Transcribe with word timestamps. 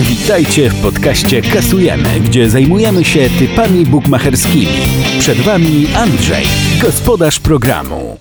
Witajcie 0.00 0.70
w 0.70 0.82
podcaście 0.82 1.42
Kasujemy, 1.42 2.20
gdzie 2.20 2.50
zajmujemy 2.50 3.04
się 3.04 3.30
typami 3.38 3.84
bukmacherskimi. 3.84 4.66
Przed 5.18 5.38
Wami 5.38 5.86
Andrzej, 5.94 6.46
gospodarz 6.82 7.40
programu. 7.40 8.16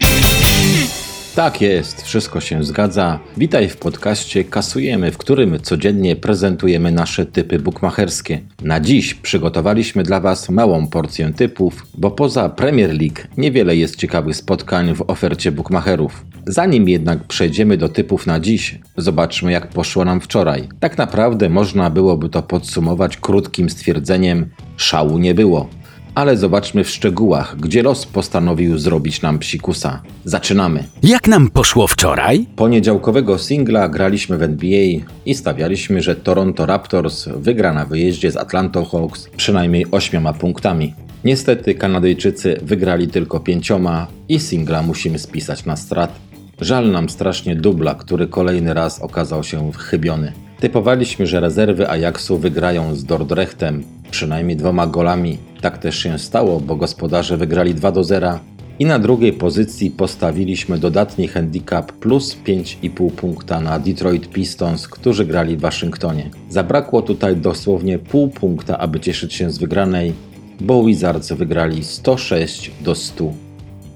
Tak 1.38 1.62
jest, 1.62 2.02
wszystko 2.02 2.40
się 2.42 2.64
zgadza. 2.64 3.20
Witaj 3.38 3.70
w 3.70 3.78
podcaście 3.78 4.44
Kasujemy, 4.44 5.12
w 5.12 5.18
którym 5.18 5.60
codziennie 5.60 6.16
prezentujemy 6.16 6.92
nasze 6.92 7.26
typy 7.26 7.60
bukmacherskie. 7.60 8.40
Na 8.62 8.80
dziś 8.80 9.14
przygotowaliśmy 9.14 10.04
dla 10.04 10.20
Was 10.20 10.50
małą 10.50 10.88
porcję 10.88 11.34
typów, 11.34 11.86
bo 11.98 12.12
poza 12.12 12.50
Premier 12.50 12.90
League 12.90 13.22
niewiele 13.38 13.76
jest 13.76 13.96
ciekawych 13.96 14.36
spotkań 14.36 14.96
w 14.96 15.02
ofercie 15.08 15.52
bukmacherów. 15.52 16.26
Zanim 16.48 16.90
jednak 16.90 17.24
przejdziemy 17.24 17.78
do 17.78 17.90
typów 17.90 18.28
na 18.28 18.40
dziś, 18.40 18.80
zobaczmy 18.98 19.52
jak 19.52 19.68
poszło 19.68 20.06
nam 20.06 20.22
wczoraj. 20.22 20.68
Tak 20.80 20.98
naprawdę 20.98 21.50
można 21.50 21.90
byłoby 21.90 22.30
to 22.30 22.44
podsumować 22.44 23.18
krótkim 23.18 23.70
stwierdzeniem: 23.70 24.50
szału 24.78 25.18
nie 25.18 25.34
było 25.36 25.70
ale 26.18 26.38
zobaczmy 26.38 26.84
w 26.84 26.90
szczegółach, 26.90 27.56
gdzie 27.60 27.84
los 27.84 28.06
postanowił 28.06 28.78
zrobić 28.78 29.22
nam 29.22 29.40
psikusa. 29.40 30.02
Zaczynamy. 30.26 30.84
Jak 31.04 31.28
nam 31.28 31.50
poszło 31.50 31.88
wczoraj? 31.88 32.46
Poniedziałkowego 32.56 33.38
singla 33.38 33.90
graliśmy 33.90 34.38
w 34.38 34.42
NBA 34.42 35.00
i 35.26 35.36
stawialiśmy, 35.36 36.02
że 36.02 36.16
Toronto 36.16 36.66
Raptors 36.66 37.30
wygra 37.36 37.74
na 37.74 37.86
wyjeździe 37.86 38.32
z 38.32 38.38
Atlanta 38.38 38.86
Hawks 38.86 39.30
przynajmniej 39.38 39.86
ośmioma 39.92 40.34
punktami. 40.34 40.94
Niestety 41.24 41.76
Kanadyjczycy 41.76 42.60
wygrali 42.62 43.08
tylko 43.08 43.40
pięcioma 43.40 44.08
i 44.30 44.40
singla 44.40 44.82
musimy 44.82 45.20
spisać 45.20 45.66
na 45.66 45.76
strat. 45.76 46.20
Żal 46.62 46.92
nam 46.92 47.10
strasznie 47.10 47.56
dubla, 47.56 47.96
który 47.96 48.28
kolejny 48.28 48.74
raz 48.74 49.02
okazał 49.02 49.44
się 49.44 49.72
chybiony. 49.72 50.34
Typowaliśmy, 50.60 51.28
że 51.28 51.40
rezerwy 51.40 51.90
Ajaxu 51.90 52.38
wygrają 52.38 52.96
z 52.96 53.04
Dordrechtem 53.04 53.84
przynajmniej 54.12 54.58
dwoma 54.58 54.88
golami. 54.88 55.38
Tak 55.62 55.78
też 55.78 55.98
się 56.00 56.20
stało, 56.20 56.60
bo 56.60 56.76
gospodarze 56.76 57.38
wygrali 57.38 57.76
2 57.76 57.92
do 57.92 58.04
0 58.04 58.40
i 58.80 58.86
na 58.86 59.00
drugiej 59.00 59.34
pozycji 59.34 59.92
postawiliśmy 59.92 60.78
dodatni 60.78 61.28
handicap 61.28 61.92
plus 61.92 62.38
5,5 62.46 63.12
punkta 63.12 63.62
na 63.62 63.80
Detroit 63.80 64.30
Pistons, 64.30 64.88
którzy 64.88 65.26
grali 65.26 65.58
w 65.58 65.62
Waszyngtonie. 65.62 66.30
Zabrakło 66.50 67.02
tutaj 67.02 67.36
dosłownie 67.36 68.00
pół 68.00 68.28
punkta, 68.28 68.78
aby 68.78 69.00
cieszyć 69.00 69.34
się 69.34 69.52
z 69.52 69.58
wygranej, 69.58 70.14
bo 70.60 70.84
Wizards 70.84 71.32
wygrali 71.32 71.84
106 71.84 72.72
do 72.82 72.96
100. 72.96 73.34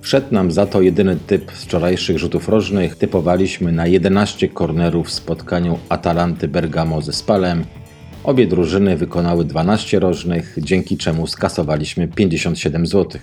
Wszedł 0.01 0.27
nam 0.31 0.51
za 0.51 0.65
to 0.65 0.81
jedyny 0.81 1.17
typ 1.27 1.51
z 1.51 1.63
wczorajszych 1.63 2.19
rzutów 2.19 2.49
rożnych. 2.49 2.95
Typowaliśmy 2.95 3.71
na 3.71 3.87
11 3.87 4.47
kornerów 4.47 5.07
w 5.07 5.11
spotkaniu 5.11 5.79
Atalanty 5.89 6.47
Bergamo 6.47 7.01
ze 7.01 7.13
Spalem. 7.13 7.63
Obie 8.23 8.47
drużyny 8.47 8.97
wykonały 8.97 9.45
12 9.45 10.00
rożnych, 10.00 10.55
dzięki 10.58 10.97
czemu 10.97 11.27
skasowaliśmy 11.27 12.08
57 12.08 12.88
zł. 12.88 13.22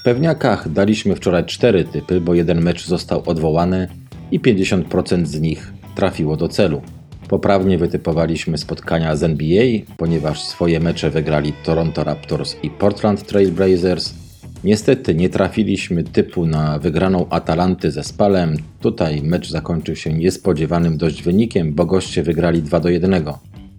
W 0.00 0.02
pewniakach 0.04 0.72
daliśmy 0.72 1.16
wczoraj 1.16 1.46
4 1.46 1.84
typy, 1.84 2.20
bo 2.20 2.34
jeden 2.34 2.62
mecz 2.62 2.86
został 2.86 3.22
odwołany 3.26 3.88
i 4.30 4.40
50% 4.40 5.26
z 5.26 5.40
nich 5.40 5.72
trafiło 5.94 6.36
do 6.36 6.48
celu. 6.48 6.82
Poprawnie 7.28 7.78
wytypowaliśmy 7.78 8.58
spotkania 8.58 9.16
z 9.16 9.22
NBA, 9.22 9.64
ponieważ 9.96 10.42
swoje 10.42 10.80
mecze 10.80 11.10
wygrali 11.10 11.52
Toronto 11.64 12.04
Raptors 12.04 12.56
i 12.62 12.70
Portland 12.70 13.26
Trail 13.26 13.52
Blazers. 13.52 14.14
Niestety 14.64 15.14
nie 15.14 15.28
trafiliśmy 15.28 16.04
typu 16.04 16.46
na 16.46 16.78
wygraną 16.78 17.26
Atalanty 17.28 17.90
ze 17.90 18.04
Spalem. 18.04 18.56
Tutaj 18.80 19.22
mecz 19.22 19.50
zakończył 19.50 19.96
się 19.96 20.12
niespodziewanym 20.12 20.98
dość 20.98 21.22
wynikiem, 21.22 21.74
bo 21.74 21.86
goście 21.86 22.22
wygrali 22.22 22.62
2 22.62 22.80
do 22.80 22.88
1. 22.88 23.24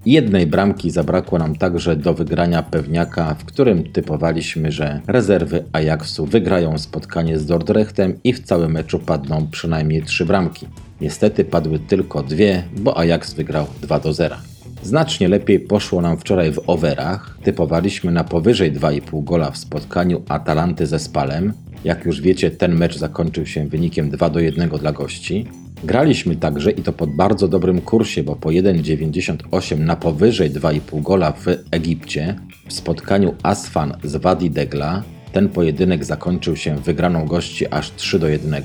Jednej 0.05 0.47
bramki 0.47 0.91
zabrakło 0.91 1.39
nam 1.39 1.55
także 1.55 1.95
do 1.95 2.13
wygrania 2.13 2.63
pewniaka, 2.63 3.33
w 3.33 3.45
którym 3.45 3.83
typowaliśmy, 3.83 4.71
że 4.71 5.01
rezerwy 5.07 5.63
Ajaxu 5.73 6.25
wygrają 6.25 6.77
spotkanie 6.77 7.39
z 7.39 7.45
Dordrechtem 7.45 8.19
i 8.23 8.33
w 8.33 8.43
całym 8.43 8.71
meczu 8.71 8.99
padną 8.99 9.47
przynajmniej 9.51 10.03
trzy 10.03 10.25
bramki. 10.25 10.67
Niestety 11.01 11.45
padły 11.45 11.79
tylko 11.79 12.23
dwie, 12.23 12.63
bo 12.77 12.97
Ajax 12.97 13.33
wygrał 13.33 13.67
2 13.81 13.99
do 13.99 14.13
0. 14.13 14.35
Znacznie 14.83 15.27
lepiej 15.27 15.59
poszło 15.59 16.01
nam 16.01 16.17
wczoraj 16.17 16.51
w 16.51 16.61
overach. 16.67 17.37
Typowaliśmy 17.43 18.11
na 18.11 18.23
powyżej 18.23 18.73
2,5 18.73 19.23
gola 19.23 19.51
w 19.51 19.57
spotkaniu 19.57 20.21
Atalanty 20.29 20.87
ze 20.87 20.99
Spalem. 20.99 21.53
Jak 21.83 22.05
już 22.05 22.21
wiecie, 22.21 22.51
ten 22.51 22.75
mecz 22.75 22.97
zakończył 22.97 23.45
się 23.45 23.67
wynikiem 23.67 24.09
2 24.09 24.29
do 24.29 24.39
1 24.39 24.69
dla 24.69 24.91
gości. 24.91 25.47
Graliśmy 25.83 26.35
także 26.35 26.71
i 26.71 26.81
to 26.81 26.93
pod 26.93 27.09
bardzo 27.09 27.47
dobrym 27.47 27.81
kursie, 27.81 28.23
bo 28.23 28.35
po 28.35 28.49
1,98 28.49 29.79
na 29.79 29.95
powyżej 29.95 30.51
2,5 30.51 31.01
gola 31.01 31.31
w 31.31 31.45
Egipcie 31.71 32.35
w 32.67 32.73
spotkaniu 32.73 33.35
Asfan 33.43 33.97
z 34.03 34.15
Wadi 34.15 34.49
Degla. 34.49 35.03
Ten 35.31 35.49
pojedynek 35.49 36.05
zakończył 36.05 36.55
się 36.55 36.75
wygraną 36.75 37.25
gości 37.25 37.67
aż 37.67 37.91
3 37.91 38.19
do 38.19 38.27
1. 38.27 38.63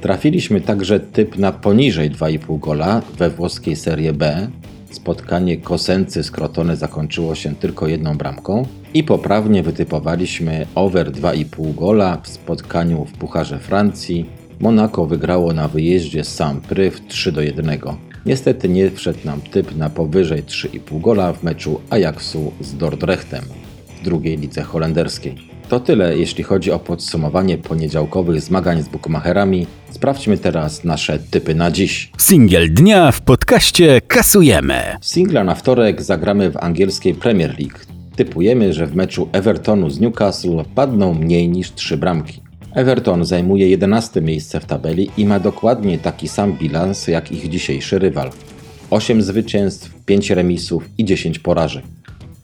Trafiliśmy 0.00 0.60
także 0.60 1.00
typ 1.00 1.38
na 1.38 1.52
poniżej 1.52 2.10
2,5 2.10 2.58
gola 2.58 3.02
we 3.18 3.30
włoskiej 3.30 3.76
Serie 3.76 4.12
B. 4.12 4.48
Spotkanie 4.90 5.56
Kosency 5.56 6.22
z 6.22 6.30
Krotony 6.30 6.76
zakończyło 6.76 7.34
się 7.34 7.54
tylko 7.54 7.86
jedną 7.86 8.18
bramką 8.18 8.66
i 8.94 9.04
poprawnie 9.04 9.62
wytypowaliśmy 9.62 10.66
over 10.74 11.12
2,5 11.12 11.74
gola 11.74 12.18
w 12.22 12.28
spotkaniu 12.28 13.04
w 13.04 13.12
Pucharze 13.12 13.58
Francji. 13.58 14.37
Monaco 14.60 15.06
wygrało 15.06 15.52
na 15.52 15.68
wyjeździe 15.68 16.24
z 16.24 16.34
Saint-Pryf 16.34 17.00
3 17.08 17.32
do 17.32 17.40
1. 17.40 17.78
Niestety 18.26 18.68
nie 18.68 18.90
wszedł 18.90 19.18
nam 19.24 19.40
typ 19.40 19.76
na 19.76 19.90
powyżej 19.90 20.42
3,5 20.42 21.00
gola 21.00 21.32
w 21.32 21.42
meczu 21.42 21.80
Ajaxu 21.90 22.52
z 22.60 22.76
Dordrechtem 22.76 23.44
w 24.00 24.04
drugiej 24.04 24.36
lidze 24.36 24.62
holenderskiej. 24.62 25.34
To 25.68 25.80
tyle, 25.80 26.18
jeśli 26.18 26.44
chodzi 26.44 26.72
o 26.72 26.78
podsumowanie 26.78 27.58
poniedziałkowych 27.58 28.40
zmagań 28.40 28.82
z 28.82 28.88
bukmacherami. 28.88 29.66
Sprawdźmy 29.90 30.38
teraz 30.38 30.84
nasze 30.84 31.18
typy 31.18 31.54
na 31.54 31.70
dziś. 31.70 32.12
Singiel 32.18 32.74
dnia 32.74 33.12
w 33.12 33.20
podcaście 33.20 34.00
Kasujemy. 34.00 34.82
Singla 35.00 35.44
na 35.44 35.54
wtorek 35.54 36.02
zagramy 36.02 36.50
w 36.50 36.56
angielskiej 36.56 37.14
Premier 37.14 37.50
League. 37.58 37.78
Typujemy, 38.16 38.72
że 38.72 38.86
w 38.86 38.96
meczu 38.96 39.28
Evertonu 39.32 39.90
z 39.90 40.00
Newcastle 40.00 40.64
padną 40.74 41.14
mniej 41.14 41.48
niż 41.48 41.72
3 41.72 41.96
bramki. 41.96 42.47
Everton 42.74 43.24
zajmuje 43.24 43.68
11 43.68 44.20
miejsce 44.20 44.60
w 44.60 44.64
tabeli 44.64 45.10
i 45.16 45.24
ma 45.24 45.40
dokładnie 45.40 45.98
taki 45.98 46.28
sam 46.28 46.52
bilans 46.52 47.08
jak 47.08 47.32
ich 47.32 47.48
dzisiejszy 47.48 47.98
rywal. 47.98 48.30
8 48.90 49.22
zwycięstw, 49.22 50.04
5 50.04 50.30
remisów 50.30 50.88
i 50.98 51.04
10 51.04 51.38
porażek. 51.38 51.84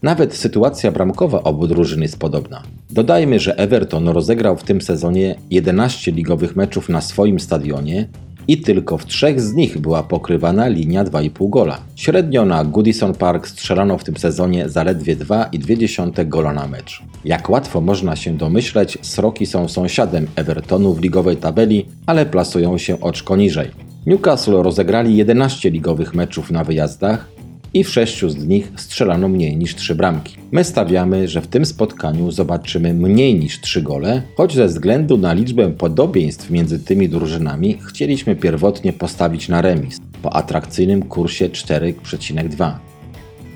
Nawet 0.02 0.34
sytuacja 0.34 0.92
bramkowa 0.92 1.42
obu 1.42 1.66
drużyn 1.66 2.02
jest 2.02 2.18
podobna. 2.18 2.62
Dodajmy, 2.90 3.38
że 3.38 3.58
Everton 3.58 4.08
rozegrał 4.08 4.56
w 4.56 4.62
tym 4.62 4.80
sezonie 4.80 5.34
11 5.50 6.12
ligowych 6.12 6.56
meczów 6.56 6.88
na 6.88 7.00
swoim 7.00 7.40
stadionie 7.40 8.08
i 8.48 8.60
tylko 8.60 8.98
w 8.98 9.06
trzech 9.06 9.40
z 9.40 9.54
nich 9.54 9.78
była 9.78 10.02
pokrywana 10.02 10.68
linia 10.68 11.04
2,5 11.04 11.50
gola. 11.50 11.78
Średnio 11.96 12.44
na 12.44 12.64
Goodison 12.64 13.14
Park 13.14 13.48
strzelano 13.48 13.98
w 13.98 14.04
tym 14.04 14.16
sezonie 14.16 14.68
zaledwie 14.68 15.16
2,2 15.16 16.28
gola 16.28 16.52
na 16.52 16.68
mecz. 16.68 17.02
Jak 17.24 17.50
łatwo 17.50 17.80
można 17.80 18.16
się 18.16 18.36
domyśleć, 18.36 18.98
Sroki 19.02 19.46
są 19.46 19.68
sąsiadem 19.68 20.26
Evertonu 20.36 20.94
w 20.94 21.02
ligowej 21.02 21.36
tabeli, 21.36 21.86
ale 22.06 22.26
plasują 22.26 22.78
się 22.78 23.00
oczko 23.00 23.36
niżej. 23.36 23.70
Newcastle 24.06 24.62
rozegrali 24.62 25.16
11 25.16 25.70
ligowych 25.70 26.14
meczów 26.14 26.50
na 26.50 26.64
wyjazdach, 26.64 27.33
i 27.74 27.84
w 27.84 27.88
sześciu 27.88 28.30
z 28.30 28.46
nich 28.46 28.72
strzelano 28.76 29.28
mniej 29.28 29.56
niż 29.56 29.74
trzy 29.74 29.94
bramki. 29.94 30.36
My 30.52 30.64
stawiamy, 30.64 31.28
że 31.28 31.40
w 31.40 31.46
tym 31.46 31.66
spotkaniu 31.66 32.30
zobaczymy 32.30 32.94
mniej 32.94 33.34
niż 33.34 33.60
trzy 33.60 33.82
gole, 33.82 34.22
choć 34.36 34.54
ze 34.54 34.66
względu 34.66 35.18
na 35.18 35.32
liczbę 35.32 35.70
podobieństw 35.70 36.50
między 36.50 36.78
tymi 36.78 37.08
drużynami 37.08 37.78
chcieliśmy 37.88 38.36
pierwotnie 38.36 38.92
postawić 38.92 39.48
na 39.48 39.62
remis 39.62 40.00
po 40.22 40.36
atrakcyjnym 40.36 41.02
kursie 41.02 41.48
4,2. 41.48 42.72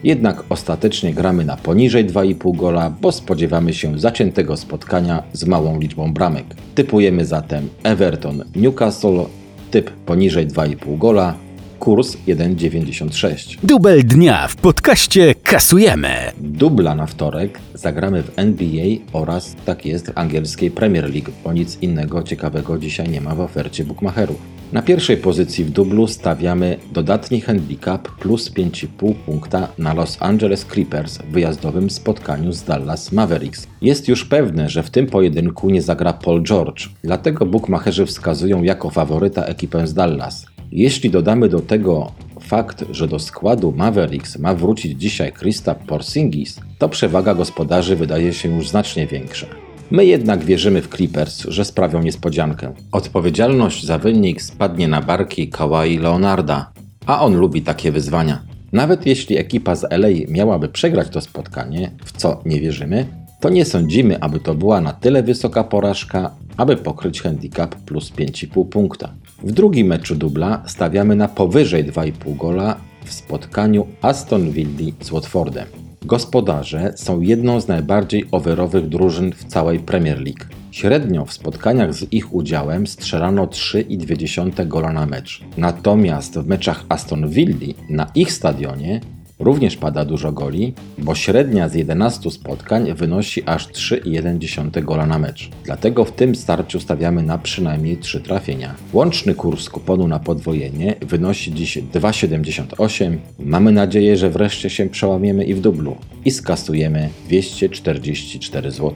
Jednak 0.05 0.45
ostatecznie 0.49 1.15
gramy 1.15 1.45
na 1.45 1.57
poniżej 1.57 2.07
2,5 2.07 2.57
gola, 2.57 2.91
bo 3.01 3.13
spodziewamy 3.13 3.75
się 3.75 3.99
zaciętego 3.99 4.57
spotkania 4.57 5.23
z 5.33 5.45
małą 5.45 5.81
liczbą 5.81 6.13
bramek. 6.13 6.45
Typujemy 6.75 7.25
zatem 7.25 7.69
Everton 7.83 8.45
Newcastle, 8.57 9.25
typ 9.71 9.91
poniżej 9.91 10.49
2,5 10.49 10.99
gola, 10.99 11.35
kurs 11.79 12.17
1,96. 12.27 13.59
Dubel 13.63 14.05
dnia 14.05 14.49
w 14.49 14.57
podcaście 14.57 15.35
Kasujemy. 15.35 16.33
Dubla 16.41 16.95
na 16.95 17.07
wtorek 17.07 17.59
zagramy 17.75 18.23
w 18.23 18.39
NBA 18.39 18.87
oraz, 19.13 19.57
tak 19.65 19.87
jest, 19.87 20.07
w 20.07 20.19
angielskiej 20.19 20.71
Premier 20.71 21.05
League, 21.05 21.31
bo 21.45 21.53
nic 21.53 21.79
innego 21.83 22.23
ciekawego 22.23 22.79
dzisiaj 22.79 23.09
nie 23.09 23.21
ma 23.21 23.35
w 23.35 23.41
ofercie 23.41 23.85
bookmacherów. 23.85 24.59
Na 24.73 24.83
pierwszej 24.83 25.17
pozycji 25.17 25.65
w 25.65 25.71
dublu 25.71 26.07
stawiamy 26.07 26.77
dodatni 26.93 27.41
handicap 27.41 28.09
plus 28.09 28.51
5,5 28.51 29.15
punkta 29.15 29.69
na 29.79 29.95
Los 29.95 30.17
Angeles 30.21 30.65
Clippers 30.65 31.19
w 31.19 31.31
wyjazdowym 31.31 31.91
spotkaniu 31.91 32.53
z 32.53 32.63
Dallas 32.63 33.13
Mavericks. 33.13 33.67
Jest 33.83 34.09
już 34.09 34.25
pewne, 34.25 34.69
że 34.69 34.83
w 34.83 34.91
tym 34.91 35.07
pojedynku 35.07 35.71
nie 35.71 35.83
zagra 35.83 36.13
Paul 36.13 36.43
George, 36.43 36.89
dlatego 37.05 37.47
bookmacherzy 37.47 38.07
wskazują 38.07 38.63
jako 38.63 38.91
faworyta 38.91 39.45
ekipę 39.45 39.87
z 39.87 39.95
Dallas. 39.95 40.47
Jeśli 40.73 41.11
dodamy 41.11 41.49
do 41.49 41.61
tego 41.61 42.13
fakt, 42.41 42.85
że 42.91 43.09
do 43.09 43.19
składu 43.19 43.73
Mavericks 43.77 44.39
ma 44.39 44.55
wrócić 44.55 45.01
dzisiaj 45.01 45.33
Kristaps 45.33 45.87
Porzingis, 45.87 46.61
to 46.79 46.89
przewaga 46.89 47.35
gospodarzy 47.35 47.97
wydaje 47.97 48.33
się 48.33 48.57
już 48.57 48.69
znacznie 48.69 49.07
większa. 49.07 49.47
My 49.91 50.07
jednak 50.07 50.45
wierzymy 50.45 50.83
w 50.83 50.89
Clippers, 50.89 51.45
że 51.49 51.65
sprawią 51.65 52.03
niespodziankę. 52.03 52.75
Odpowiedzialność 52.93 53.87
za 53.87 53.99
wynik 53.99 54.43
spadnie 54.43 54.89
na 54.89 55.01
barki 55.01 55.49
Kawhi 55.49 55.99
Leonarda, 55.99 56.73
a 57.07 57.21
on 57.21 57.37
lubi 57.37 57.63
takie 57.63 57.93
wyzwania. 57.93 58.43
Nawet 58.73 59.07
jeśli 59.07 59.39
ekipa 59.39 59.75
z 59.75 59.85
LA 59.93 60.09
miałaby 60.29 60.69
przegrać 60.69 61.09
to 61.09 61.21
spotkanie, 61.21 61.91
w 62.05 62.13
co 62.13 62.43
nie 62.45 62.61
wierzymy, 62.61 63.07
to 63.41 63.49
nie 63.49 63.65
sądzimy, 63.65 64.21
aby 64.21 64.41
to 64.41 64.55
była 64.55 64.81
na 64.81 64.93
tyle 64.93 65.23
wysoka 65.23 65.65
porażka, 65.65 66.31
aby 66.57 66.77
pokryć 66.77 67.23
handicap 67.23 67.75
plus 67.75 68.13
5,5 68.13 68.69
punkta. 68.69 69.15
W 69.43 69.53
drugim 69.53 69.87
meczu 69.87 70.15
dubla 70.15 70.63
stawiamy 70.67 71.17
na 71.17 71.29
powyżej 71.29 71.85
2,5 71.85 72.37
gola 72.37 72.77
w 73.05 73.13
spotkaniu 73.13 73.87
Aston 74.03 74.51
Villa 74.51 74.93
z 75.01 75.11
Watfordem. 75.11 75.67
Gospodarze 76.03 76.93
są 76.97 77.21
jedną 77.21 77.61
z 77.61 77.69
najbardziej 77.69 78.25
overowych 78.31 78.89
drużyn 78.89 79.33
w 79.33 79.45
całej 79.45 79.79
Premier 79.79 80.21
League. 80.21 80.45
Średnio 80.71 81.25
w 81.25 81.33
spotkaniach 81.33 81.95
z 81.95 82.13
ich 82.13 82.35
udziałem 82.35 82.87
strzelano 82.87 83.47
3,2 83.47 84.69
gola 84.69 84.93
na 84.93 85.07
mecz. 85.07 85.41
Natomiast 85.57 86.39
w 86.39 86.47
meczach 86.47 86.85
Aston 86.89 87.29
Villa 87.29 87.75
na 87.91 88.11
ich 88.15 88.33
stadionie 88.33 89.01
Również 89.39 89.77
pada 89.77 90.05
dużo 90.05 90.33
goli, 90.33 90.75
bo 90.99 91.15
średnia 91.15 91.69
z 91.69 91.75
11 91.75 92.31
spotkań 92.31 92.95
wynosi 92.95 93.43
aż 93.47 93.69
3,1 93.69 94.85
gola 94.85 95.07
na 95.07 95.19
mecz. 95.19 95.51
Dlatego 95.65 96.05
w 96.05 96.13
tym 96.13 96.35
starciu 96.35 96.81
stawiamy 96.81 97.23
na 97.23 97.39
przynajmniej 97.39 97.97
3 97.97 98.21
trafienia. 98.21 98.75
Łączny 98.93 99.35
kurs 99.35 99.69
kuponu 99.69 100.09
na 100.09 100.19
podwojenie 100.19 100.95
wynosi 101.01 101.55
dziś 101.55 101.79
2,78. 101.79 103.17
Mamy 103.39 103.73
nadzieję, 103.73 104.17
że 104.17 104.31
wreszcie 104.31 104.71
się 104.71 104.89
przełamiemy 104.89 105.45
i 105.45 105.55
w 105.55 105.61
dublu 105.61 105.97
i 106.25 106.31
skasujemy 106.31 107.09
244 107.27 108.71
zł. 108.71 108.95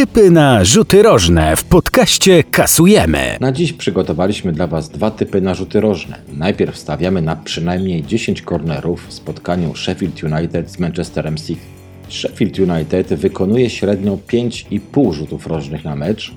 Typy 0.00 0.30
na 0.30 0.64
rzuty 0.64 1.02
rożne 1.02 1.56
w 1.56 1.64
podcaście 1.64 2.44
kasujemy. 2.44 3.36
Na 3.40 3.52
dziś 3.52 3.72
przygotowaliśmy 3.72 4.52
dla 4.52 4.66
Was 4.66 4.88
dwa 4.88 5.10
typy 5.10 5.40
na 5.40 5.54
rzuty 5.54 5.80
rożne. 5.80 6.18
Najpierw 6.36 6.78
stawiamy 6.78 7.22
na 7.22 7.36
przynajmniej 7.36 8.02
10 8.02 8.42
kornerów 8.42 9.06
w 9.08 9.12
spotkaniu 9.12 9.74
Sheffield 9.74 10.22
United 10.22 10.70
z 10.70 10.78
Manchesterem 10.78 11.36
City. 11.36 11.60
Sheffield 12.08 12.58
United 12.58 13.14
wykonuje 13.14 13.70
średnio 13.70 14.18
5,5 14.28 15.12
rzutów 15.12 15.46
rożnych 15.46 15.84
na 15.84 15.96
mecz, 15.96 16.34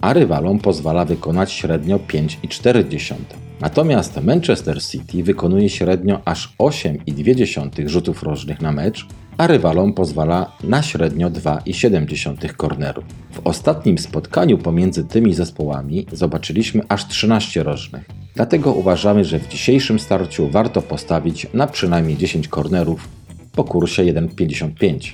a 0.00 0.12
rywalom 0.12 0.58
pozwala 0.58 1.04
wykonać 1.04 1.52
średnio 1.52 1.98
5,4. 1.98 3.45
Natomiast 3.60 4.22
Manchester 4.22 4.82
City 4.82 5.22
wykonuje 5.22 5.68
średnio 5.68 6.20
aż 6.24 6.54
8,2 6.58 7.88
rzutów 7.88 8.22
rożnych 8.22 8.60
na 8.60 8.72
mecz, 8.72 9.06
a 9.38 9.46
rywalom 9.46 9.92
pozwala 9.92 10.52
na 10.64 10.82
średnio 10.82 11.30
2,7 11.30 12.52
korneru. 12.52 13.02
W 13.32 13.40
ostatnim 13.46 13.98
spotkaniu 13.98 14.58
pomiędzy 14.58 15.04
tymi 15.04 15.34
zespołami 15.34 16.06
zobaczyliśmy 16.12 16.82
aż 16.88 17.08
13 17.08 17.62
rożnych. 17.62 18.08
Dlatego 18.34 18.72
uważamy, 18.72 19.24
że 19.24 19.38
w 19.38 19.48
dzisiejszym 19.48 19.98
starciu 19.98 20.48
warto 20.48 20.82
postawić 20.82 21.46
na 21.54 21.66
przynajmniej 21.66 22.16
10 22.16 22.48
kornerów 22.48 23.08
po 23.52 23.64
kursie 23.64 24.02
1,55. 24.02 25.12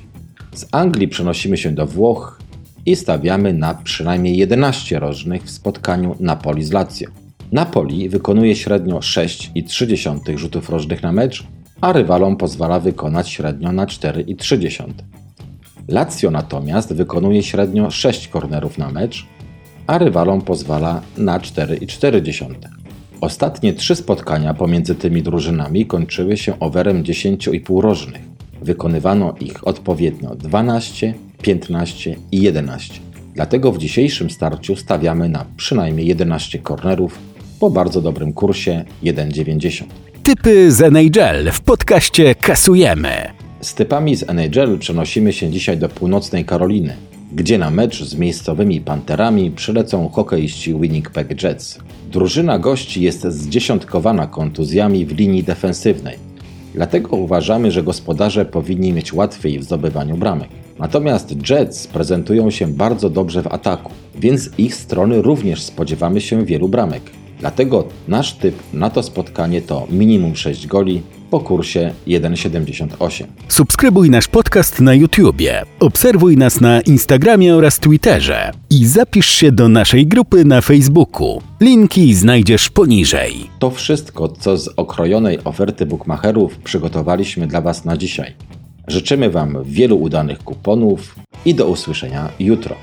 Z 0.54 0.66
Anglii 0.72 1.08
przenosimy 1.08 1.56
się 1.56 1.70
do 1.70 1.86
Włoch 1.86 2.38
i 2.86 2.96
stawiamy 2.96 3.52
na 3.52 3.74
przynajmniej 3.74 4.36
11 4.36 4.98
rożnych 4.98 5.42
w 5.42 5.50
spotkaniu 5.50 6.16
Napoli 6.20 6.64
z 6.64 6.72
Lazio. 6.72 7.21
Napoli 7.52 8.08
wykonuje 8.08 8.56
średnio 8.56 8.98
6,3 8.98 10.38
rzutów 10.38 10.70
rożnych 10.70 11.02
na 11.02 11.12
mecz, 11.12 11.46
a 11.80 11.92
rywalom 11.92 12.36
pozwala 12.36 12.80
wykonać 12.80 13.28
średnio 13.30 13.72
na 13.72 13.86
4,3. 13.86 14.92
Lazio 15.88 16.30
natomiast 16.30 16.94
wykonuje 16.94 17.42
średnio 17.42 17.90
6 17.90 18.28
kornerów 18.28 18.78
na 18.78 18.90
mecz, 18.90 19.26
a 19.86 19.98
rywalom 19.98 20.42
pozwala 20.42 21.00
na 21.16 21.38
4,4. 21.38 22.54
Ostatnie 23.20 23.72
trzy 23.72 23.96
spotkania 23.96 24.54
pomiędzy 24.54 24.94
tymi 24.94 25.22
drużynami 25.22 25.86
kończyły 25.86 26.36
się 26.36 26.58
overem 26.58 27.02
10,5 27.02 27.80
rożnych. 27.80 28.22
Wykonywano 28.62 29.34
ich 29.40 29.66
odpowiednio 29.66 30.34
12, 30.34 31.14
15 31.42 32.16
i 32.32 32.42
11. 32.42 33.00
Dlatego 33.34 33.72
w 33.72 33.78
dzisiejszym 33.78 34.30
starciu 34.30 34.76
stawiamy 34.76 35.28
na 35.28 35.46
przynajmniej 35.56 36.06
11 36.06 36.58
kornerów 36.58 37.31
po 37.62 37.70
bardzo 37.70 38.00
dobrym 38.00 38.32
kursie 38.32 38.84
1,90. 39.02 39.84
Typy 40.22 40.72
z 40.72 40.82
NHL 40.82 41.50
w 41.52 41.60
podcaście 41.60 42.34
kasujemy. 42.34 43.08
Z 43.60 43.74
typami 43.74 44.16
z 44.16 44.22
NHL 44.28 44.78
przenosimy 44.78 45.32
się 45.32 45.50
dzisiaj 45.50 45.78
do 45.78 45.88
północnej 45.88 46.44
Karoliny, 46.44 46.96
gdzie 47.32 47.58
na 47.58 47.70
mecz 47.70 48.04
z 48.04 48.14
miejscowymi 48.14 48.80
Panterami 48.80 49.50
przylecą 49.50 50.08
hokeiści 50.08 50.74
Winnipeg 50.74 51.42
Jets. 51.42 51.78
Drużyna 52.10 52.58
gości 52.58 53.02
jest 53.02 53.26
zdziesiątkowana 53.26 54.26
kontuzjami 54.26 55.06
w 55.06 55.12
linii 55.12 55.44
defensywnej. 55.44 56.16
Dlatego 56.74 57.16
uważamy, 57.16 57.70
że 57.70 57.82
gospodarze 57.82 58.44
powinni 58.44 58.92
mieć 58.92 59.12
łatwiej 59.12 59.58
w 59.58 59.64
zdobywaniu 59.64 60.16
bramek. 60.16 60.48
Natomiast 60.78 61.50
Jets 61.50 61.86
prezentują 61.86 62.50
się 62.50 62.66
bardzo 62.66 63.10
dobrze 63.10 63.42
w 63.42 63.46
ataku, 63.46 63.92
więc 64.14 64.40
z 64.40 64.58
ich 64.58 64.74
strony 64.74 65.22
również 65.22 65.62
spodziewamy 65.62 66.20
się 66.20 66.44
wielu 66.44 66.68
bramek. 66.68 67.21
Dlatego 67.42 67.84
nasz 68.08 68.32
typ 68.32 68.54
na 68.72 68.90
to 68.90 69.02
spotkanie 69.02 69.62
to 69.62 69.86
minimum 69.90 70.36
6 70.36 70.66
goli 70.66 71.02
po 71.30 71.40
kursie 71.40 71.92
1,78. 72.06 73.24
Subskrybuj 73.48 74.10
nasz 74.10 74.28
podcast 74.28 74.80
na 74.80 74.94
YouTubie, 74.94 75.62
obserwuj 75.80 76.36
nas 76.36 76.60
na 76.60 76.80
Instagramie 76.80 77.56
oraz 77.56 77.78
Twitterze 77.78 78.50
i 78.70 78.86
zapisz 78.86 79.28
się 79.28 79.52
do 79.52 79.68
naszej 79.68 80.06
grupy 80.06 80.44
na 80.44 80.60
Facebooku. 80.60 81.42
Linki 81.60 82.14
znajdziesz 82.14 82.70
poniżej. 82.70 83.34
To 83.58 83.70
wszystko, 83.70 84.28
co 84.28 84.56
z 84.56 84.68
okrojonej 84.76 85.38
oferty 85.44 85.86
bookmacherów 85.86 86.58
przygotowaliśmy 86.58 87.46
dla 87.46 87.60
Was 87.60 87.84
na 87.84 87.96
dzisiaj. 87.96 88.34
Życzymy 88.88 89.30
Wam 89.30 89.58
wielu 89.64 89.96
udanych 89.96 90.38
kuponów 90.38 91.14
i 91.44 91.54
do 91.54 91.66
usłyszenia 91.66 92.28
jutro. 92.40 92.76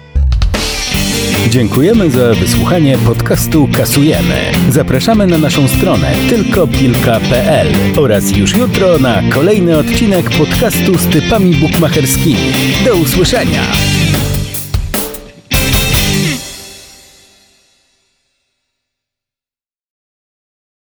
Dziękujemy 1.50 2.12
za 2.12 2.34
wysłuchanie 2.34 2.98
podcastu 2.98 3.70
Kasujemy. 3.78 4.52
Zapraszamy 4.70 5.28
na 5.28 5.38
naszą 5.38 5.68
stronę 5.68 6.12
tylkopilka.pl 6.30 7.68
oraz 7.98 8.32
już 8.38 8.56
jutro 8.56 9.00
na 9.00 9.24
kolejny 9.34 9.78
odcinek 9.78 10.30
podcastu 10.30 10.98
z 10.98 11.08
typami 11.08 11.56
bukmacherskimi. 11.56 12.54
Do 12.86 12.96
usłyszenia! 12.96 13.89